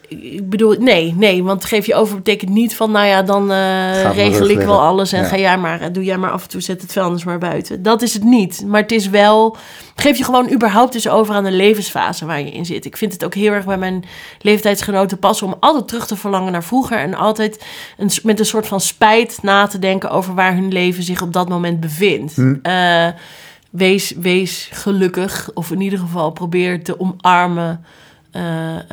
ik 0.07 0.49
bedoel, 0.49 0.75
nee, 0.79 1.13
nee. 1.17 1.43
Want 1.43 1.65
geef 1.65 1.85
je 1.85 1.95
over 1.95 2.15
betekent 2.15 2.51
niet 2.51 2.75
van, 2.75 2.91
nou 2.91 3.05
ja, 3.07 3.21
dan 3.23 3.41
eh, 3.41 3.47
mijn 3.47 4.13
regel 4.13 4.49
ik 4.49 4.57
wel 4.59 4.79
alles 4.81 5.11
en 5.11 5.21
Ja. 5.21 5.27
ga 5.27 5.37
jij 5.37 5.57
maar, 5.57 5.91
doe 5.91 6.03
jij 6.03 6.17
maar 6.17 6.31
af 6.31 6.43
en 6.43 6.49
toe, 6.49 6.61
zet 6.61 6.81
het 6.81 6.91
vuilnis 6.91 7.23
maar 7.23 7.37
buiten. 7.37 7.83
Dat 7.83 8.01
is 8.01 8.13
het 8.13 8.23
niet. 8.23 8.63
Maar 8.67 8.81
het 8.81 8.91
is 8.91 9.09
wel, 9.09 9.57
geef 9.95 10.17
je 10.17 10.23
gewoon 10.23 10.51
überhaupt 10.51 10.93
eens 10.93 11.07
over 11.09 11.35
aan 11.35 11.43
de 11.43 11.51
levensfase 11.51 12.25
waar 12.25 12.39
je 12.39 12.51
in 12.51 12.65
zit. 12.65 12.85
Ik 12.85 12.97
vind 12.97 13.13
het 13.13 13.25
ook 13.25 13.33
heel 13.33 13.51
erg 13.51 13.65
bij 13.65 13.77
mijn 13.77 14.03
leeftijdsgenoten 14.41 15.19
passen 15.19 15.47
om 15.47 15.55
altijd 15.59 15.87
terug 15.87 16.07
te 16.07 16.15
verlangen 16.15 16.51
naar 16.51 16.63
vroeger 16.63 16.97
en 16.97 17.13
altijd 17.13 17.63
een, 17.97 18.09
met 18.23 18.39
een 18.39 18.45
soort 18.45 18.67
van 18.67 18.81
spijt 18.81 19.39
na 19.41 19.67
te 19.67 19.79
denken 19.79 20.09
over 20.09 20.33
waar 20.35 20.53
hun 20.53 20.71
leven 20.71 21.03
zich 21.03 21.21
op 21.21 21.33
dat 21.33 21.49
moment 21.49 21.79
bevindt. 21.79 22.33
Eh, 22.63 23.07
wees, 23.75 24.12
wees 24.12 24.70
gelukkig, 24.72 25.50
of 25.53 25.72
in 25.72 25.82
ieder 25.82 26.00
geval 26.00 26.32
probeer 26.32 26.84
te 26.84 27.00
omarmen 27.00 27.84
eh, 28.32 28.75
eh, 28.75 28.84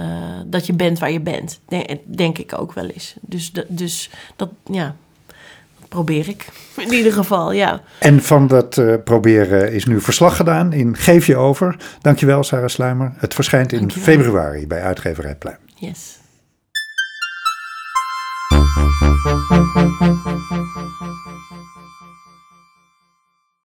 dat 0.47 0.67
je 0.67 0.73
bent 0.73 0.99
waar 0.99 1.11
je 1.11 1.21
bent. 1.21 1.61
Denk, 1.69 1.87
denk 2.05 2.39
ik 2.39 2.59
ook 2.59 2.73
wel 2.73 2.87
eens. 2.87 3.15
Dus, 3.21 3.53
dat- 3.53 3.65
dus 3.69 4.11
dat, 4.37 4.49
ja, 4.71 4.95
dat 5.79 5.89
probeer 5.89 6.29
ik. 6.29 6.47
In 6.77 6.93
ieder 6.93 7.13
geval, 7.13 7.53
ja. 7.53 7.81
En 7.99 8.23
van 8.23 8.47
dat 8.47 8.79
eh, 8.79 8.95
proberen 9.05 9.73
is 9.73 9.85
nu 9.85 10.01
verslag 10.01 10.37
gedaan 10.37 10.73
in 10.73 10.97
Geef 10.97 11.27
je 11.27 11.37
over. 11.37 11.77
Dankjewel, 12.01 12.43
Sarah 12.45 12.69
Sluimer. 12.69 13.13
Het 13.17 13.35
verschijnt 13.35 13.73
in 13.73 13.79
Dankjewel. 13.79 14.05
februari 14.15 14.67
bij 14.67 14.83
Uitgeverij 14.83 15.35
Pluim. 15.37 15.57
Yes. 15.75 16.21